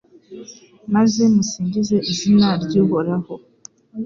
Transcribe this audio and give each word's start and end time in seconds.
maze 0.93 1.21
musingize 1.33 1.97
izina 2.11 2.47
ry’Uhoraho 2.63 3.33